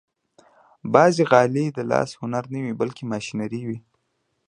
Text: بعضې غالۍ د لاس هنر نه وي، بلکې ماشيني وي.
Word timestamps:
بعضې 0.93 1.23
غالۍ 1.29 1.65
د 1.77 1.79
لاس 1.91 2.09
هنر 2.21 2.43
نه 2.53 2.59
وي، 2.63 2.73
بلکې 2.81 3.03
ماشيني 3.11 3.61
وي. 3.67 3.79